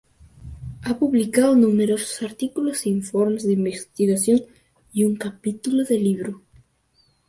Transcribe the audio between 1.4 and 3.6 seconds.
numerosos artículos e informes de